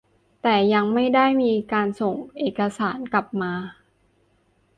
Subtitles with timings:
[0.41, 3.53] แต่ยังไม่ได้มีการส่งเอกสารกลับมา